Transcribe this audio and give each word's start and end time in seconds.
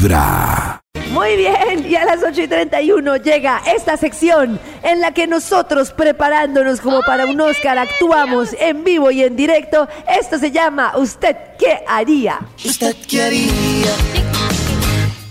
Vibra. 0.00 0.80
Muy 1.10 1.36
bien, 1.36 1.86
y 1.86 1.94
a 1.94 2.06
las 2.06 2.22
8 2.22 2.42
y 2.42 2.48
31 2.48 3.16
llega 3.16 3.60
esta 3.66 3.98
sección 3.98 4.58
en 4.82 5.00
la 5.00 5.12
que 5.12 5.26
nosotros 5.26 5.92
preparándonos 5.92 6.80
como 6.80 7.02
para 7.02 7.26
un 7.26 7.38
Oscar 7.40 7.76
actuamos 7.78 8.56
en 8.58 8.82
vivo 8.82 9.10
y 9.10 9.22
en 9.22 9.36
directo. 9.36 9.88
Esto 10.08 10.38
se 10.38 10.50
llama 10.50 10.96
¿Usted 10.96 11.36
qué 11.58 11.84
haría? 11.86 12.40
¿Usted 12.64 12.96
qué 13.06 13.22
haría? 13.22 13.92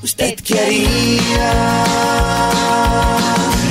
¿Usted 0.03 0.35
qué 0.43 0.59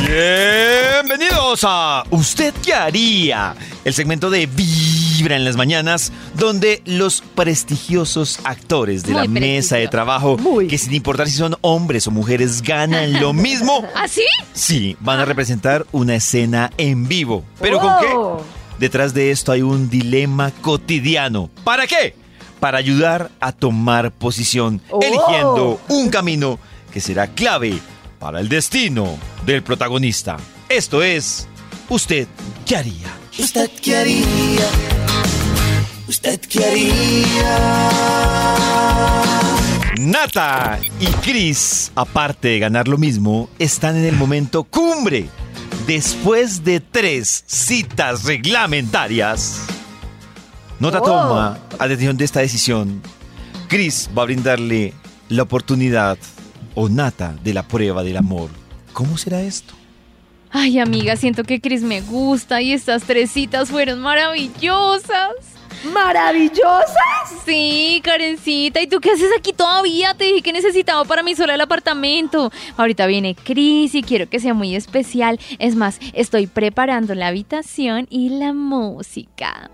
haría? 0.08 0.87
Bienvenidos 1.18 1.64
a 1.64 2.04
¿Usted 2.10 2.54
qué 2.64 2.72
haría? 2.74 3.56
El 3.84 3.92
segmento 3.92 4.30
de 4.30 4.46
Vibra 4.46 5.34
en 5.34 5.44
las 5.44 5.56
mañanas, 5.56 6.12
donde 6.36 6.80
los 6.84 7.22
prestigiosos 7.34 8.38
actores 8.44 9.02
de 9.02 9.14
Muy 9.14 9.22
la 9.22 9.28
mesa 9.28 9.76
de 9.78 9.88
trabajo, 9.88 10.36
Muy. 10.38 10.68
que 10.68 10.78
sin 10.78 10.94
importar 10.94 11.26
si 11.28 11.36
son 11.36 11.56
hombres 11.62 12.06
o 12.06 12.12
mujeres, 12.12 12.62
ganan 12.62 13.14
lo 13.20 13.32
mismo. 13.32 13.84
¿Ah, 13.96 14.06
sí? 14.54 14.96
Van 15.00 15.18
a 15.18 15.24
representar 15.24 15.86
una 15.90 16.14
escena 16.14 16.70
en 16.78 17.08
vivo. 17.08 17.42
¿Pero 17.60 17.80
con 17.80 17.90
Oh. 17.90 18.36
qué? 18.78 18.78
Detrás 18.78 19.12
de 19.12 19.32
esto 19.32 19.50
hay 19.50 19.62
un 19.62 19.90
dilema 19.90 20.52
cotidiano. 20.60 21.50
¿Para 21.64 21.88
qué? 21.88 22.14
Para 22.60 22.78
ayudar 22.78 23.32
a 23.40 23.50
tomar 23.50 24.12
posición, 24.12 24.80
Oh. 24.90 25.00
eligiendo 25.02 25.80
un 25.88 26.10
camino 26.10 26.60
que 26.92 27.00
será 27.00 27.26
clave 27.26 27.80
para 28.20 28.38
el 28.38 28.48
destino 28.48 29.18
del 29.44 29.64
protagonista. 29.64 30.36
Esto 30.68 31.02
es, 31.02 31.48
¿usted 31.88 32.28
qué 32.66 32.76
haría? 32.76 33.08
¿Usted 33.38 33.70
qué 33.82 33.96
haría? 33.96 34.68
¿Usted 36.06 36.40
qué 36.40 36.64
haría? 36.64 37.90
Nata 39.98 40.78
y 41.00 41.06
Chris, 41.22 41.90
aparte 41.94 42.48
de 42.48 42.58
ganar 42.58 42.86
lo 42.88 42.98
mismo, 42.98 43.48
están 43.58 43.96
en 43.96 44.04
el 44.04 44.16
momento 44.16 44.64
cumbre. 44.64 45.28
Después 45.86 46.64
de 46.64 46.80
tres 46.80 47.44
citas 47.46 48.24
reglamentarias, 48.24 49.60
Nota 50.80 51.00
Oh. 51.00 51.04
toma 51.04 51.58
atención 51.78 52.16
de 52.16 52.24
esta 52.24 52.40
decisión. 52.40 53.02
Chris 53.68 54.08
va 54.16 54.22
a 54.22 54.26
brindarle 54.26 54.92
la 55.28 55.42
oportunidad 55.42 56.18
o 56.74 56.88
Nata 56.88 57.34
de 57.42 57.54
la 57.54 57.66
prueba 57.66 58.04
del 58.04 58.16
amor. 58.18 58.50
¿Cómo 58.92 59.16
será 59.18 59.40
esto? 59.42 59.74
Ay, 60.50 60.78
amiga, 60.78 61.16
siento 61.16 61.44
que 61.44 61.60
Chris 61.60 61.82
me 61.82 62.00
gusta 62.00 62.62
y 62.62 62.72
estas 62.72 63.04
tres 63.04 63.30
citas 63.30 63.70
fueron 63.70 64.00
maravillosas. 64.00 65.58
¡Maravillosas! 65.92 66.96
Sí, 67.44 68.00
Karencita, 68.02 68.80
¿y 68.80 68.88
tú 68.88 69.00
qué 69.00 69.12
haces 69.12 69.30
aquí 69.38 69.52
todavía? 69.52 70.14
Te 70.14 70.24
dije 70.24 70.42
que 70.42 70.52
necesitaba 70.52 71.04
para 71.04 71.22
mí 71.22 71.36
sola 71.36 71.54
el 71.54 71.60
apartamento. 71.60 72.50
Ahorita 72.76 73.06
viene 73.06 73.36
Chris 73.36 73.94
y 73.94 74.02
quiero 74.02 74.28
que 74.28 74.40
sea 74.40 74.54
muy 74.54 74.74
especial. 74.74 75.38
Es 75.58 75.76
más, 75.76 76.00
estoy 76.14 76.46
preparando 76.46 77.14
la 77.14 77.28
habitación 77.28 78.06
y 78.10 78.30
la 78.30 78.52
música. 78.52 79.70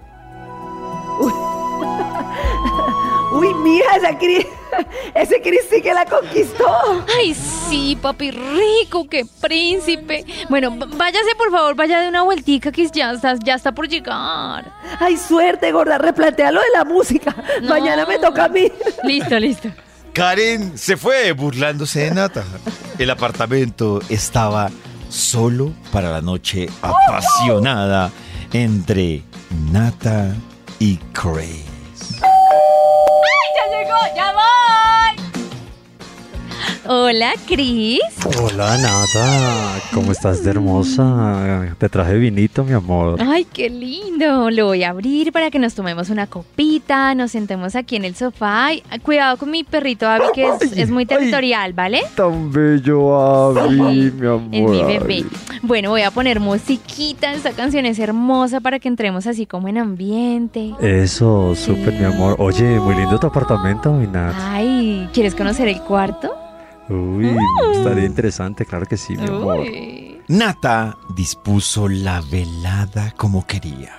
Uy, 3.34 3.52
mija, 3.52 3.96
esa 3.96 4.16
Cris, 4.16 4.46
ese 5.14 5.42
Cris 5.42 5.62
sí 5.68 5.82
que 5.82 5.92
la 5.92 6.04
conquistó. 6.04 7.04
Ay, 7.18 7.34
sí, 7.34 7.98
papi 8.00 8.30
rico, 8.30 9.08
qué 9.08 9.26
príncipe. 9.40 10.24
Bueno, 10.48 10.70
váyase 10.76 11.34
por 11.36 11.50
favor, 11.50 11.74
vaya 11.74 12.00
de 12.00 12.08
una 12.08 12.22
vueltica 12.22 12.70
que 12.70 12.86
ya 12.88 13.10
está, 13.10 13.34
ya 13.44 13.54
está 13.54 13.72
por 13.72 13.88
llegar. 13.88 14.72
Ay, 15.00 15.16
suerte, 15.16 15.72
gorda, 15.72 15.98
replantea 15.98 16.52
lo 16.52 16.60
de 16.60 16.70
la 16.74 16.84
música. 16.84 17.34
No. 17.60 17.70
Mañana 17.70 18.06
me 18.06 18.18
toca 18.20 18.44
a 18.44 18.48
mí. 18.48 18.70
Listo, 19.02 19.38
listo. 19.40 19.68
Karen 20.12 20.78
se 20.78 20.96
fue 20.96 21.32
burlándose 21.32 22.04
de 22.04 22.12
Nata. 22.12 22.44
El 23.00 23.10
apartamento 23.10 24.00
estaba 24.08 24.70
solo 25.08 25.72
para 25.90 26.12
la 26.12 26.20
noche 26.20 26.68
apasionada 26.82 28.12
entre 28.52 29.24
Nata 29.72 30.36
y 30.78 30.98
Chris. 31.12 31.73
Hola, 36.86 37.32
Chris. 37.46 38.00
Hola 38.38 38.76
Nata, 38.76 39.80
¿cómo 39.94 40.12
estás 40.12 40.44
de 40.44 40.50
hermosa? 40.50 41.74
Te 41.78 41.88
traje 41.88 42.14
vinito, 42.18 42.62
mi 42.62 42.72
amor. 42.74 43.16
Ay, 43.22 43.46
qué 43.50 43.70
lindo. 43.70 44.50
Lo 44.50 44.66
voy 44.66 44.82
a 44.84 44.90
abrir 44.90 45.32
para 45.32 45.50
que 45.50 45.58
nos 45.58 45.74
tomemos 45.74 46.10
una 46.10 46.26
copita, 46.26 47.14
nos 47.14 47.30
sentemos 47.30 47.74
aquí 47.74 47.96
en 47.96 48.04
el 48.04 48.14
sofá. 48.14 48.66
Ay, 48.66 48.82
cuidado 49.02 49.38
con 49.38 49.50
mi 49.50 49.64
perrito 49.64 50.06
Abby, 50.06 50.26
que 50.34 50.46
es, 50.46 50.60
Ay, 50.60 50.82
es 50.82 50.90
muy 50.90 51.02
ay. 51.04 51.06
territorial, 51.06 51.72
¿vale? 51.72 52.02
Tan 52.14 52.52
bello, 52.52 53.16
Abby, 53.18 54.10
mi 54.10 54.26
amor. 54.26 54.44
Es 54.52 54.60
mi 54.60 54.82
bebé. 54.82 55.24
Bueno, 55.62 55.88
voy 55.88 56.02
a 56.02 56.10
poner 56.10 56.38
musiquita. 56.38 57.32
Esta 57.32 57.52
canción 57.52 57.86
es 57.86 57.98
hermosa 57.98 58.60
para 58.60 58.78
que 58.78 58.88
entremos 58.88 59.26
así 59.26 59.46
como 59.46 59.68
en 59.68 59.78
ambiente. 59.78 60.74
Eso, 60.82 61.54
súper, 61.54 61.94
mi 61.94 62.04
amor. 62.04 62.36
Oye, 62.38 62.78
muy 62.78 62.94
lindo 62.94 63.18
tu 63.18 63.26
apartamento, 63.26 63.90
mi 63.92 64.06
Nat. 64.06 64.34
Ay, 64.38 65.08
¿quieres 65.14 65.34
conocer 65.34 65.66
el 65.68 65.80
cuarto? 65.80 66.34
Uy, 66.88 67.34
estaría 67.74 68.04
interesante, 68.04 68.64
claro 68.66 68.86
que 68.86 68.96
sí, 68.96 69.16
mi 69.16 69.26
amor. 69.26 69.60
Uy. 69.60 70.20
Nata 70.28 70.96
dispuso 71.14 71.88
la 71.88 72.20
velada 72.22 73.12
como 73.16 73.46
quería. 73.46 73.94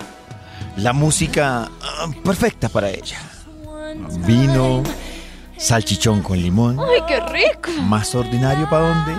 La 0.78 0.92
música 0.94 1.70
ah, 1.82 2.08
perfecta 2.24 2.70
para 2.70 2.90
ella. 2.90 3.18
Vino, 4.26 4.84
salchichón 5.58 6.22
con 6.22 6.38
limón, 6.42 6.80
Ay, 6.80 7.02
qué 7.08 7.20
rico. 7.22 7.72
más 7.84 8.14
ordinario 8.16 8.70
para 8.70 8.88
dónde. 8.90 9.14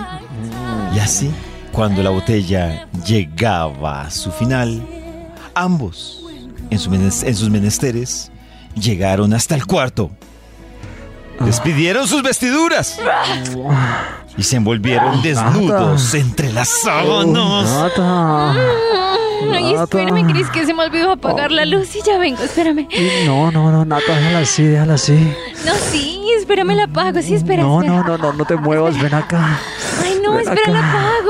Y 0.95 0.99
así, 0.99 1.31
cuando 1.71 2.03
la 2.03 2.09
botella 2.11 2.87
llegaba 3.05 4.01
a 4.03 4.11
su 4.11 4.31
final, 4.31 4.81
ambos, 5.55 6.23
en, 6.69 6.77
su 6.79 6.89
menes- 6.91 7.23
en 7.25 7.35
sus 7.35 7.49
menesteres, 7.49 8.31
llegaron 8.75 9.33
hasta 9.33 9.55
el 9.55 9.65
cuarto. 9.65 10.11
Despidieron 11.39 12.07
sus 12.07 12.23
vestiduras 12.23 12.99
y 14.37 14.43
se 14.43 14.55
envolvieron 14.57 15.21
desnudos 15.21 16.13
entre 16.13 16.51
las 16.53 16.69
sábanas. 16.69 17.65
Nata. 17.71 18.53
Ay, 19.53 19.73
espérame, 19.73 20.27
Cris, 20.31 20.49
que 20.49 20.65
se 20.65 20.73
me 20.73 20.83
olvidó 20.83 21.11
apagar 21.11 21.51
la 21.51 21.65
luz 21.65 21.95
y 21.95 22.01
ya 22.01 22.17
vengo, 22.17 22.41
espérame. 22.43 22.87
No, 23.25 23.51
no, 23.51 23.71
no, 23.71 23.85
Nata, 23.85 24.15
déjala 24.15 24.39
así, 24.39 24.63
déjala 24.63 24.95
así. 24.95 25.33
No, 25.65 25.73
sí, 25.91 26.27
espérame, 26.37 26.75
la 26.75 26.83
apago, 26.85 27.21
sí, 27.21 27.35
espera, 27.35 27.63
No, 27.63 27.81
no, 27.83 28.03
no, 28.03 28.17
no, 28.17 28.33
no 28.33 28.45
te 28.45 28.55
muevas, 28.55 28.99
ven 28.99 29.13
acá. 29.13 29.59
Ay, 30.03 30.19
no, 30.23 30.39
espera, 30.39 30.71
la 30.71 30.79
apago. 30.79 31.26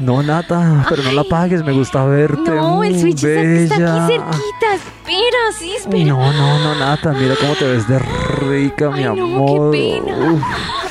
No, 0.00 0.22
Nata, 0.22 0.86
pero 0.88 1.02
no 1.02 1.12
la 1.12 1.22
apagues, 1.22 1.64
me 1.64 1.72
gusta 1.72 2.04
verte. 2.04 2.50
No, 2.50 2.84
el 2.84 2.94
Mm, 2.94 3.00
switch 3.00 3.24
está, 3.24 4.04
aquí 4.04 4.12
cerquita. 4.12 4.74
Espera, 4.74 5.38
sí, 5.58 5.74
espera. 5.76 6.04
No, 6.04 6.32
no, 6.32 6.58
no, 6.60 6.74
Nata, 6.76 7.12
mira 7.12 7.34
cómo 7.40 7.54
te 7.54 7.66
ves 7.66 7.88
de 7.88 7.98
rica, 7.98 8.90
mi 8.90 8.98
Ay, 9.02 9.04
no, 9.16 9.24
amor. 9.24 9.72
qué 9.72 10.00
pena. 10.02 10.32
Uf, 10.32 10.42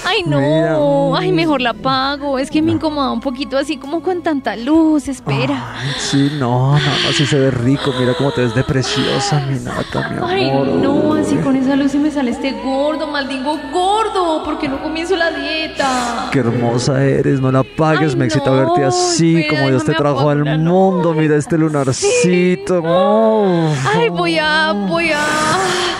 Ay, 0.08 0.24
no. 0.26 0.40
Mira. 0.40 0.78
Ay, 1.20 1.32
mejor 1.32 1.62
la 1.62 1.72
apago. 1.72 2.40
Es 2.40 2.50
que 2.50 2.62
me 2.62 2.72
incomoda 2.72 3.12
un 3.12 3.20
poquito 3.20 3.58
así 3.58 3.78
como 3.78 4.02
con 4.02 4.24
tanta 4.24 4.56
luz. 4.56 5.08
Espera. 5.08 5.76
Ay, 5.78 5.90
sí, 6.00 6.32
no, 6.40 6.72
no, 6.72 6.80
no, 6.80 7.12
sí 7.14 7.26
se 7.26 7.38
ve 7.38 7.52
rico. 7.52 7.92
Mira 8.00 8.14
cómo 8.18 8.32
te 8.32 8.42
ves 8.42 8.56
de 8.56 8.64
preciosa, 8.64 9.46
mi 9.50 9.60
Nata, 9.60 10.10
mi 10.10 10.18
amor. 10.18 10.30
Ay, 10.30 10.52
no, 10.82 11.14
así 11.14 11.36
con 11.38 11.56
esa 11.56 11.76
luz 11.76 11.94
y 11.96 11.98
me 11.98 12.12
sale 12.12 12.32
este 12.32 12.52
gordo, 12.64 13.08
maldingo 13.08 13.60
gordo, 13.74 14.44
porque 14.46 14.70
no 14.70 14.82
comienzo 14.82 15.16
la 15.16 15.32
dieta. 15.32 16.30
Qué 16.32 16.40
hermosa 16.40 17.04
eres, 17.04 17.42
no 17.42 17.52
la 17.52 17.60
apagues, 17.60 18.12
Ay, 18.12 18.18
me 18.18 18.26
excita 18.26 18.50
no, 18.52 18.56
verte 18.56 18.86
así, 18.86 19.38
espera, 19.42 19.58
como 19.58 19.70
Dios 19.70 19.84
te 19.84 19.94
trajo 19.94 20.30
al 20.30 20.44
no. 20.64 20.74
mundo. 20.74 21.14
Mira 21.14 21.36
este 21.36 21.58
lunarcito. 21.58 22.82
Oh, 22.86 23.70
Ay, 23.94 24.10
voy 24.10 24.38
a, 24.40 24.72
voy 24.72 25.12
a. 25.12 25.26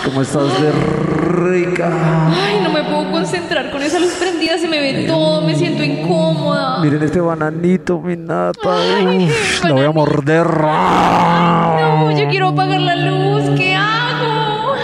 cómo 0.04 0.22
estás 0.22 0.60
de 0.60 0.72
rica. 0.72 1.90
Ay, 2.34 2.60
no 2.62 2.70
me 2.70 2.82
puedo 2.84 3.10
concentrar 3.10 3.70
con 3.70 3.82
esa 3.82 3.98
luz 3.98 4.12
prendida, 4.12 4.58
se 4.58 4.68
me 4.68 4.78
ve 4.80 5.04
todo, 5.06 5.42
me 5.42 5.54
siento 5.54 5.82
incómoda. 5.82 6.80
Miren 6.80 7.02
este 7.02 7.20
bananito, 7.20 7.98
mi 8.00 8.16
Nata. 8.16 8.60
Ay, 8.64 9.26
Uf, 9.28 9.64
la 9.64 9.72
voy 9.72 9.84
a 9.84 9.90
morder. 9.90 10.46
No, 10.46 12.10
yo 12.18 12.28
quiero 12.28 12.48
apagar 12.48 12.80
la 12.80 12.96
luz, 12.96 13.44
¿qué 13.56 13.74
hago? 13.74 14.74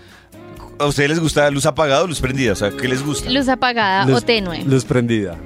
¿a 0.78 0.86
ustedes 0.86 1.10
les 1.10 1.20
gusta 1.20 1.50
luz 1.50 1.66
apagada 1.66 2.02
o 2.02 2.06
luz 2.06 2.20
prendida? 2.20 2.52
O 2.52 2.56
sea, 2.56 2.70
¿qué 2.70 2.88
les 2.88 3.04
gusta? 3.04 3.30
Luz 3.30 3.48
apagada 3.48 4.04
Luz- 4.06 4.18
o 4.18 4.20
tenue. 4.22 4.62
Luz 4.64 4.84
prendida. 4.84 5.36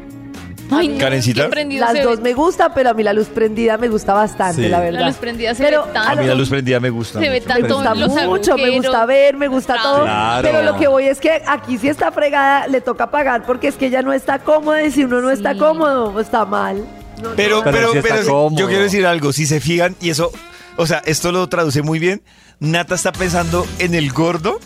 Ay, 0.72 0.86
no, 0.86 0.98
Karencita. 0.98 1.42
qué 1.44 1.48
prendido 1.48 1.84
Las 1.84 1.94
se 1.96 2.02
dos 2.04 2.18
ve. 2.18 2.22
me 2.22 2.32
gustan, 2.34 2.70
pero 2.72 2.90
a 2.90 2.94
mí 2.94 3.02
la 3.02 3.12
luz 3.12 3.26
prendida 3.26 3.76
me 3.76 3.88
gusta 3.88 4.12
bastante, 4.14 4.62
Sí. 4.62 4.68
la 4.68 4.78
verdad. 4.78 5.00
La 5.00 5.06
luz 5.08 5.16
prendida 5.16 5.52
se 5.52 5.64
Pero 5.64 5.82
ve 5.82 5.90
a 5.90 5.92
tanto. 5.92 6.10
A 6.10 6.14
mí 6.22 6.26
la 6.28 6.34
luz 6.36 6.48
prendida 6.48 6.78
me 6.78 6.90
gusta. 6.90 7.18
Se 7.18 7.28
ve 7.28 7.40
mucho. 7.40 7.46
tanto. 7.48 7.62
Me 7.68 7.74
gusta 7.74 7.94
los 7.94 8.28
mucho, 8.28 8.56
me 8.56 8.70
gusta 8.70 9.04
ver, 9.06 9.36
me 9.36 9.48
gusta 9.48 9.82
todo. 9.82 10.02
Claro. 10.04 10.48
Pero 10.48 10.62
lo 10.62 10.78
que 10.78 10.86
voy 10.86 11.06
es 11.06 11.18
que 11.18 11.42
aquí 11.44 11.76
sí 11.76 11.88
está 11.88 12.12
fregada, 12.12 12.68
le 12.68 12.80
toca 12.80 13.10
pagar 13.10 13.44
porque 13.46 13.66
es 13.66 13.74
que 13.74 13.86
ella 13.86 14.02
no 14.02 14.12
está 14.12 14.38
cómoda 14.38 14.80
y 14.84 14.92
si 14.92 15.02
uno 15.02 15.20
no 15.20 15.30
está 15.32 15.54
Sí. 15.54 15.58
cómodo, 15.58 16.20
está 16.20 16.44
mal. 16.44 16.84
No, 17.20 17.30
Pero, 17.34 17.56
no, 17.58 17.64
Pero 17.64 17.76
pero, 17.76 17.90
sí 17.92 17.98
está 17.98 18.14
pero 18.14 18.26
cómodo. 18.28 18.60
yo 18.60 18.68
quiero 18.68 18.82
decir 18.84 19.04
algo. 19.06 19.32
Si 19.32 19.46
se 19.46 19.58
fijan, 19.60 19.96
y 20.00 20.10
eso, 20.10 20.30
o 20.76 20.86
sea, 20.86 21.02
esto 21.04 21.32
lo 21.32 21.48
traduce 21.48 21.82
muy 21.82 21.98
bien. 21.98 22.22
Nata 22.60 22.94
está 22.94 23.10
pensando 23.10 23.66
en 23.80 23.94
el 23.96 24.12
gordo 24.12 24.60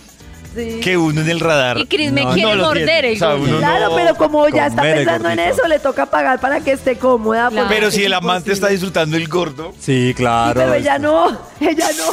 sí. 0.55 0.81
que 0.83 0.97
uno 0.97 1.21
en 1.21 1.29
el 1.31 1.41
radar. 1.41 1.79
Y 1.79 1.87
Cris 1.87 2.13
me 2.13 2.23
No, 2.25 2.33
quiere 2.33 2.57
no 2.57 2.65
morder 2.65 3.05
el 3.05 3.15
O 3.17 3.19
sea, 3.19 3.29
gordo. 3.35 3.43
uno 3.45 3.59
Claro, 3.59 3.89
no- 3.91 3.97
pero 3.97 4.15
como 4.15 4.49
ya 4.49 4.67
está 4.69 4.83
pensando 4.83 5.29
en 5.31 5.39
eso, 5.41 5.67
le 5.69 5.79
toca 5.79 6.07
pagar 6.07 6.41
para 6.41 6.61
que 6.61 6.73
esté 6.73 6.97
cómoda. 6.97 7.51
Claro. 7.51 7.67
Pero 7.69 7.91
si 7.91 8.05
el 8.05 8.13
amante 8.13 8.53
está 8.53 8.69
disfrutando 8.69 9.17
el 9.17 9.29
gordo, 9.29 9.73
Sí, 9.79 10.09
Sí, 10.09 10.15
claro. 10.15 10.55
pero 10.61 10.75
ella 10.75 10.99
no, 10.99 11.29
ella 11.61 11.89
no. 11.97 12.05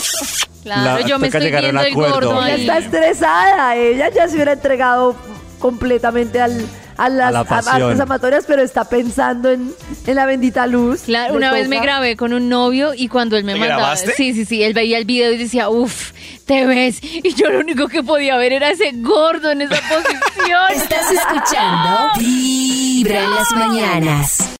Claro, 0.63 0.99
La- 1.01 1.07
yo 1.07 1.17
me 1.19 1.27
estoy 1.27 1.49
viendo 1.49 1.81
el 1.81 1.93
gordo 1.93 2.45
Ella 2.45 2.55
está 2.55 2.77
estresada, 2.77 3.75
ella 3.75 4.09
ya 4.09 4.27
se 4.27 4.35
hubiera 4.35 4.53
entregado 4.53 5.15
completamente 5.59 6.39
al, 6.39 6.65
a 7.05 7.09
las 7.09 7.31
la 7.33 7.39
a- 7.39 8.01
amatorias, 8.03 8.43
pero 8.47 8.61
está 8.61 8.83
pensando 8.85 9.49
en, 9.51 9.73
en 10.05 10.15
la 10.15 10.25
bendita 10.25 10.67
luz. 10.67 11.01
Claro, 11.05 11.33
una 11.35 11.51
vez 11.51 11.67
me 11.67 11.79
grabé 11.79 12.15
con 12.15 12.33
un 12.33 12.47
novio 12.49 12.93
y 12.95 13.07
cuando 13.07 13.37
él 13.37 13.43
me 13.43 13.53
¿Te 13.53 13.59
mandaba, 13.59 13.81
grabaste? 13.81 14.13
sí, 14.15 14.33
sí, 14.33 14.45
sí, 14.45 14.63
él 14.63 14.73
veía 14.73 14.97
el 14.97 15.05
video 15.05 15.31
y 15.31 15.37
decía, 15.37 15.69
uff, 15.69 16.11
te 16.45 16.65
ves, 16.65 16.99
y 17.01 17.33
yo 17.33 17.49
lo 17.49 17.59
único 17.59 17.87
que 17.87 18.03
podía 18.03 18.37
ver 18.37 18.53
era 18.53 18.69
ese 18.71 18.91
gordo 18.95 19.51
en 19.51 19.61
esa 19.61 19.75
posición. 19.89 20.71
Estás 20.75 21.11
escuchando 21.11 22.09
Vibra 22.19 23.23
en 23.23 23.31
las 23.31 23.51
mañanas. 23.51 24.51